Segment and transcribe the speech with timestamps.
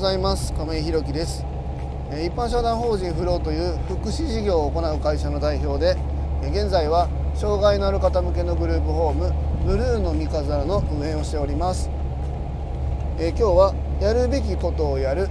[0.00, 0.54] ざいます。
[0.54, 1.44] 亀井弘樹です。
[2.10, 5.94] 一般社団法人フローという福祉事業を行う会社の代表で
[6.40, 9.30] 現在は障害のある方向けのグループホーム
[9.66, 11.90] ブルーの三日皿の運営をしております。
[13.18, 15.28] え今日はやるべきことをやる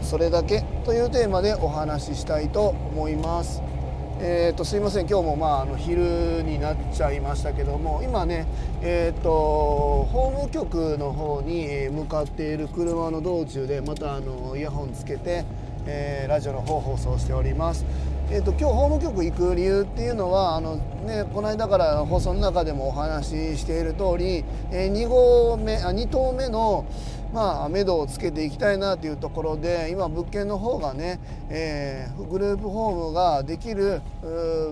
[0.00, 3.73] それだけというテーマでお話ししたいと思います。
[4.20, 8.46] えー、とすいません今日もまああの昼になっちゃいましたけども今ね
[8.80, 15.44] えっ、と法務局の方に向かっている車の道中でまたあのイヤホンつけて、
[15.86, 17.84] えーラジオの方放送しております。
[18.30, 26.86] えー、と今日法務局行く理由っていうのはあの、ね、この間から放送の中でもお話ししている通り、え2号目あ2棟目の
[27.34, 31.18] まあ、目処をつけていきたいなというところで今物件の方がね、
[31.50, 34.02] えーグループホームができる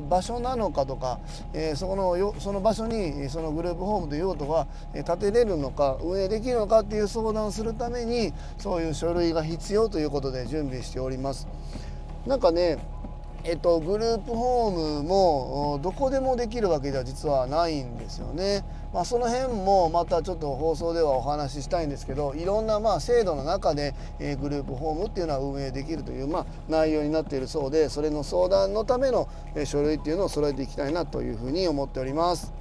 [0.08, 1.18] 場所なのかとか、
[1.52, 11.48] えーそこのよその場所にそのグループホームという用途が建てれるのか運営できるのかっていう相談をするためにそういう書類が必要ということで準備しております。
[12.28, 12.78] なんかね
[13.44, 18.64] えっと、グループホームもどこでもできるわけでは実はないんですよね。
[18.92, 32.52] まあ、その辺もまたちょっと放送ではお話ししたいんですけどいろんなまあ制度の中で、えーグループホームっていうのは運営できるという、まあ、内容になっているそうでそれの相談のための、えー書類っていうのを揃えていきたいなというふうに思っております。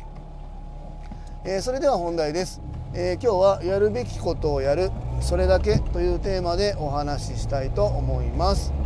[1.43, 2.61] えーそれでは本題です、
[2.93, 8.80] えー今日はやるべきことをやるそれだけというテーマでお話ししたいと思います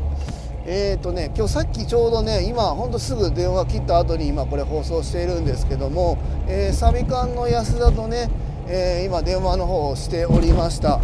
[0.67, 8.29] えーとね今日さっきちょうどね今ほんとすぐ電話切った後に今これ放送しているんですけども、えーサビ館の安田とね、
[8.67, 10.99] えー今電話の方をしておりました。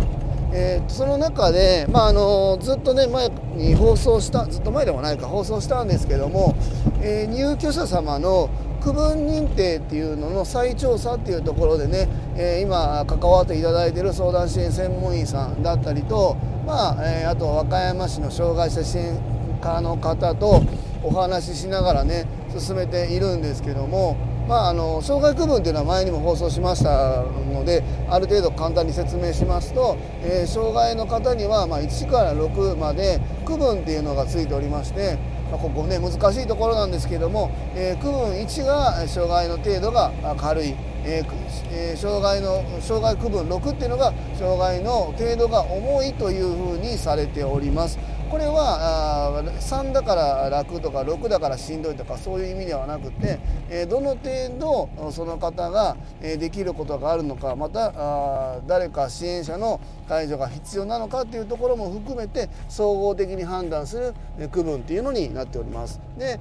[0.54, 6.56] えーその中で、まあ、あのずっとね前に放送したずっと前でもないか放送したんですけども、
[7.02, 8.50] えー入居者様の
[8.82, 19.20] 区分認定っていうのの再調査っていうところでね、えー今関わっていただいてる相談支援専門員さんだったりと、まあえあと和歌山市の障害者支援
[19.62, 20.64] 課の方と
[21.04, 22.26] お話ししながらね
[22.58, 24.18] 進めているんですけども、
[24.48, 35.18] まあ、あの障害区分っていうのは前にも放送しましたのである程度簡単に説明しますと、えー障害の方にはま1から6まで区分っていうのがついておりまして、
[35.52, 40.76] まここね難しいところなんですけども、えー区分1が障害の程度が軽い。
[41.04, 41.34] えーく
[41.72, 47.98] えー障害の障害区分6っていうのが障害の程度が重いというふうにされております。
[48.32, 64.14] これはあ3だから楽とか6だからしんどいとかそういう意味ではなくて、えどの程度その方がえできることがあるのかまたあ誰か支援者の介助が必要なのかっていうところも含めて総合的に判断する
[64.48, 66.00] 区分っていうのになっております。
[66.18, 66.40] で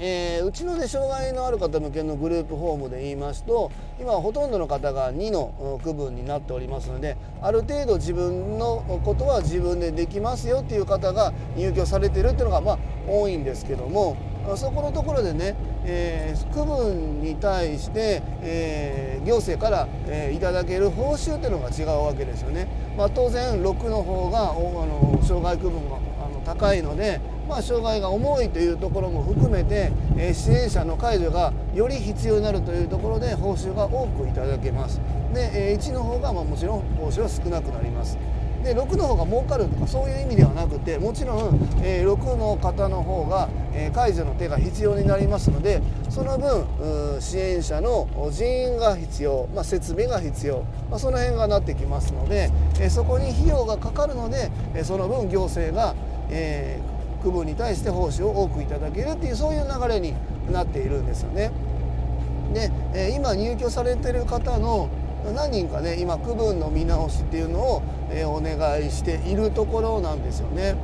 [0.00, 3.70] えーうちのね障害のある方向けのグループホームで言いますと
[4.00, 14.16] 今はほとんどの方が2の区分になっておりますのである程度自分のことは自分でできますよっていう方が入居されてるっていうのがまあ多いんですけども
[14.56, 22.66] そこのところでね、えー区分に対して、えー行政から、えーいただける報酬っていうのが違うわけですよね。
[22.96, 35.00] まあ、当然6の方があの障害区分があの高いので、まあ、障害が重いというところも含めて、え支援者の介助がより必要になるというところで報酬が多くいただけます。
[35.32, 38.18] で、え1の方がまあもちろん報酬は少なくなります。
[38.64, 52.50] で6の方が儲かるとかそういう意味ではなくてもちろん、えー6の方の方が、えー介助の手が必要になりますのでその分支援者の人員が必要、まあ、設備が必要、まあ、その辺がなってきますので、
[52.80, 55.94] えそこに費用がかかるので、えその分行政が、
[56.30, 56.87] えー
[57.22, 60.14] 区分に対して報酬を多くいただけるっていうそういう流れに
[60.50, 61.50] なっているんですよね。
[62.54, 64.88] で、え今入居されてる方の
[65.34, 70.76] 何人かね今区分の見直しっていうのを、えお願いしているところなんですよね。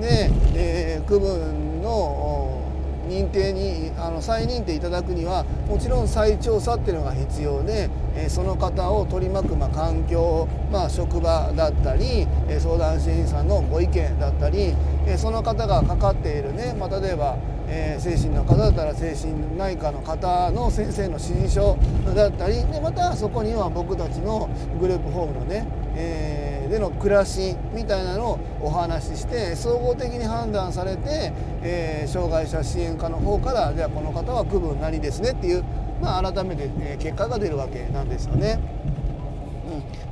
[0.00, 2.63] で、え区分の
[3.04, 14.74] 認定にあの再認定いただくにはもちろん再調査っていうのが必要で、えその方を取り巻く、ま、環境、まあ、職場だったり、え相談支援員さんのご意見だったり、
[15.06, 17.36] えその方がかかっているね、まあ、例えば、
[17.66, 21.78] え精神の方だったら精神内科の方の先生の指示書
[22.14, 25.66] だったりでまたそこには僕たちのグループホームのね、
[25.96, 26.33] えー
[26.68, 31.32] での暮らしみたいなのをお話しして総合的に判断されて、
[31.62, 35.64] えー障害者支援課の方からじゃあこの方は区分何ですねっていう、
[36.00, 38.60] まあ、改めて、え結果が出るわけなんですよね。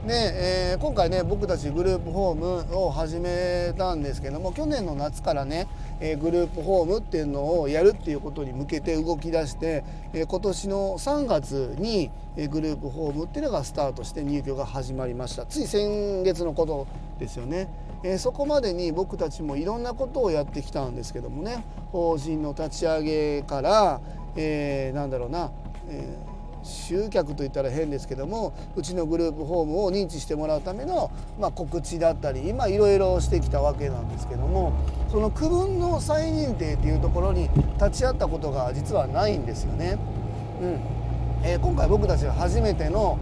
[0.03, 5.69] うん、で、えー今回ね僕たちグループホームを始めたんですけども去年の夏からね、
[6.01, 16.87] えーグループホームっていうのをやるっていうことに向けて動き出して、えー今年の3月に、えグループホームっていうのがスタートして入居が始まりましたつい先月のこと
[17.19, 17.69] ですよね。
[18.03, 24.01] え、そこまでに僕たちもいろんなことをやってきたんですけどもね法人の立ち上げから、
[24.35, 25.53] え、なんだろうな、
[25.89, 26.32] えー
[26.63, 31.11] 集客といったら変ですけどもうちのグループホームを認知してもらうための、
[31.41, 34.73] まあ、告知だったり今いろいろしてきたわけなんですけども
[35.11, 39.99] その区分の再認定っていうところに立ち会ったことが実はないんですよね。
[40.61, 40.81] うん
[41.45, 43.19] えー、今回僕たちは初めての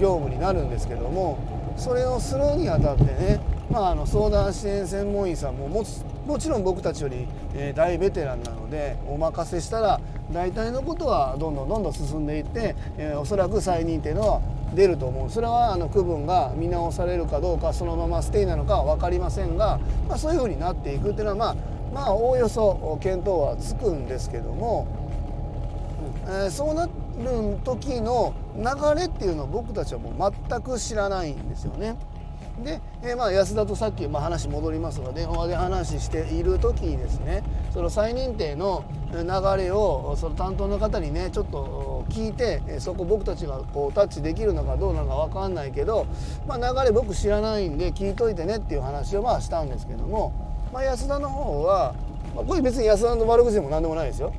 [0.00, 1.38] 業務になるんですけども
[1.76, 3.40] それをするにあたってね、
[3.70, 5.84] まあ、あの相談支援専門員さんもも
[6.26, 10.00] もちろん僕たちより、え、大ベテランなのでお任せしたら
[10.32, 14.40] 大体のことはどんどんどんどん進んでいって、え、おそらく再認定のは
[14.74, 19.78] 出ると思うそれはあの区分が見直されるかどうかそのままステイなのかは分かりませんが、
[20.08, 21.56] まあ、そういうふうになっていくっていうのはまあ
[21.94, 24.86] まあおおよそ見当はつくんですけども、
[26.28, 26.92] え、そうなる
[27.64, 31.96] 時の流れっていうのを僕たちはもう全く知らないんですよね。
[32.64, 37.42] で、えー、まあ安田とさっき、まあ、話戻りますが電話で話している時にですね
[37.72, 46.06] その再認定の流れをその担当の方にねちょっと聞いてそこ僕たちがこうタッチできるのかどうなのか分かんないけど、
[46.46, 50.32] まあ、流れ僕知らないんで聞いといてねっていう話をまあしたんですけども、
[50.72, 51.94] まあ、安田の方は、
[52.34, 54.32] まあ、これ別に安田の悪口でも何でもないですよ。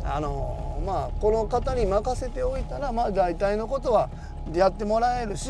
[0.00, 4.08] うん、あのまあこの方に任せておいたらまあ大体のことは
[4.52, 5.48] やってもらえるし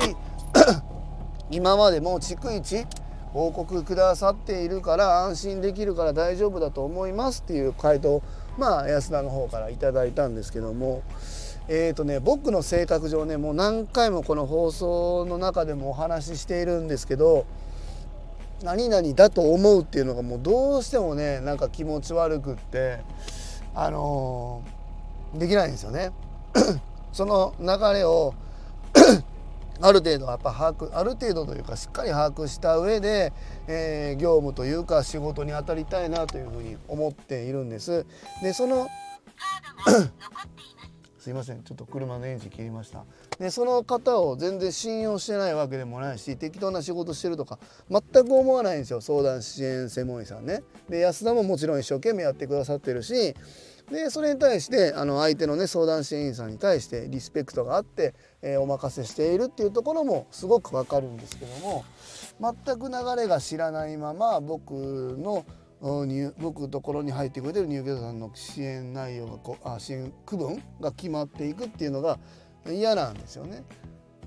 [1.53, 2.87] 今までも逐一
[3.33, 8.23] 報告くださっているから安心できるから大丈夫だと思いますっていう回答
[8.59, 11.03] まあ安田の方から頂いたんですけども
[11.69, 17.47] えーとね僕の性格上ねもう何回もこの放送の中でもお話ししているんですけど
[18.63, 23.01] 何々だと思うっていうのがもうどうしてもねなんか気持ち悪くって
[23.75, 24.63] あの、
[25.35, 26.13] できないんですよね。
[27.13, 28.35] その流れを
[29.82, 33.32] ある程度やっぱ把握ある程度というかしっかり把握した上で、
[33.67, 38.06] えー、業務というか仕事に当たりたいなというふうに思っているんです。
[38.43, 38.88] でその
[41.19, 41.62] すいません。
[41.62, 43.05] ちょっと車のエンジン切りました。
[43.38, 49.00] でその方を全然信用してないわけでもないし適当な仕事してるとか全く思わないんですよ。
[49.00, 50.64] 相談支援専門医さんね。
[50.88, 53.37] で安田ももちろん一生懸命やってくださってるし
[53.90, 61.84] でそれに対してあの相手のね相談支援員さんに対してリスペクトがあって、えー、お任せしているっていうところもすごくわかるんですけども
[62.40, 65.44] 全く流れが知らないまま僕の
[66.38, 72.20] 僕のところに入ってくれてる入居者さんの支援内容がこあ支援区分が決まっていくっていうのが
[72.69, 73.64] 嫌なんですよね。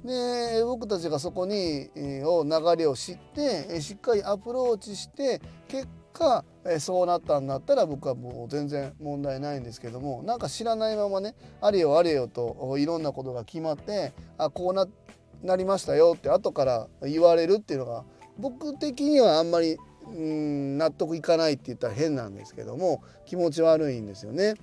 [0.03, 14.88] で僕たちがそこに、えー、を流れを知ってしっかりアプローチして結果えそうなったんだったら僕はもう全然問題ないんですけどもなんか知らないままねあれよあれよといろんなことが決まってあこうな
[15.44, 18.03] なりましたよって後から言われるっていうのが
[18.38, 19.77] 僕的にはあんまり
[20.07, 24.56] うん納得いかないって言ったら変なんですけども気持ち悪いんですよね。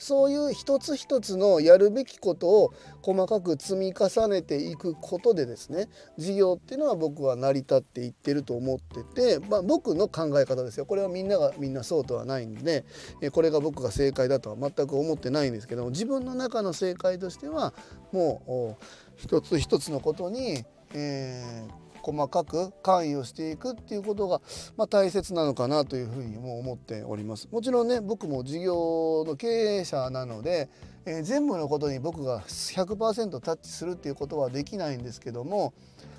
[0.00, 10.86] そういう一つ一つのやるべきことを細かく積み重ねていくことでですね事業っていうのは僕は成り立っていってると思ってて、まあ、僕の考え方ですよ。
[10.86, 12.86] これはみんながみんなそうとはないんで
[13.32, 17.74] これが僕が正解だとは全く思ってないんですけども自分の中の正解としては
[18.10, 18.82] もう
[19.16, 20.64] 一つ一つのことに、
[20.94, 24.40] えー細かく関与していくっていうことが、
[24.76, 27.48] まあ、大切なのかなというふうにも思っております。
[27.50, 30.68] もちろんね僕も事業の経営者なので、
[31.06, 35.72] えー、全部のことに僕が100%タッチするっていうことはできないんですけども、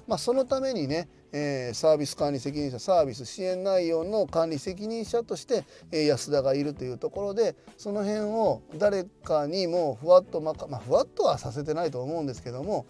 [0.08, 12.86] まあ、そのためにね、えー、サービス管理責任者サービス支援内容の管理責任者として、えー、安田がいるというところでその辺を誰かにもふわっとまか、まあ、ふわっとはさせてないと思うんですけども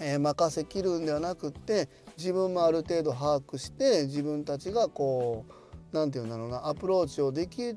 [0.00, 5.52] えー、任せきるんではなくって自分もある程度把握して自分たちがこう
[5.92, 7.74] 何て言うんだろうなアプローチをでき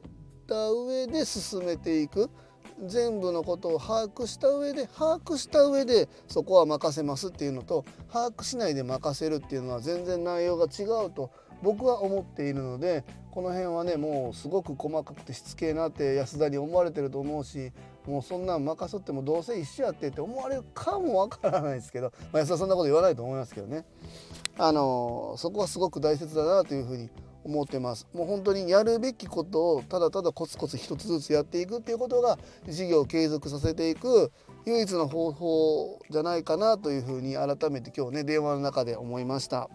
[0.48, 2.30] た上で進めていく。
[2.86, 17.72] 全部のことを把握した上で把握した上でそこは任せますっていうのと把握しないで任せるっていうのは全然内容が違うと僕は思っているのでこの辺はねもうすごく細かくてしつけえなって安田に思われてると思うし
[18.10, 23.86] もうそんなん任そってもどうせ一緒やってって思われるかもわからないですけど、まあ、安田そんなこと言わないと思いますけどね
[24.58, 27.10] あのそこはすごく大切だなというふうに
[27.44, 34.32] 思ってますもう本当にやるべきことをただただコツコツ一つずつやっていくっていうことが事業を継続させていく
[34.66, 39.70] 唯一の方法じゃないかなというふうに改めて今日ね電話の中で思いました。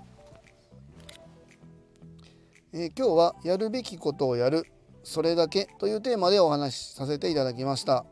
[2.72, 4.66] えー、今日はやるべきことをやる
[5.04, 8.04] それだけというテーマでお話しさせていただきました。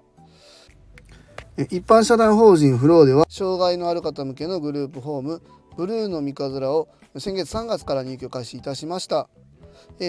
[1.58, 5.42] 一般社団法人フローでは障害のある方向けのグループホーム
[5.76, 9.28] ブルーの三日面を先月3月から入居開始いたしました、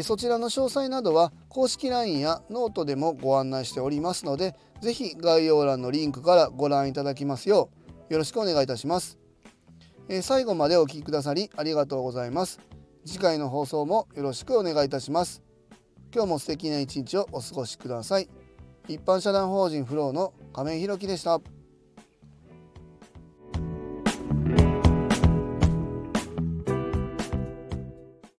[0.03, 7.69] そちらの詳細などは公式 LINE やノートでもご案内しておりますので是非概要欄のリンクからご覧いただきますよ
[8.09, 9.17] うよろしくお願いいたします、
[10.21, 12.61] 最後までお聴きくださりありがとうございます。
[13.05, 15.43] 次回の放送もよろしくお願いいたします。
[16.13, 18.29] 今日も素敵な一日をお過ごしください。
[18.87, 21.41] 一般社団法人フローの亀井ひろきでした。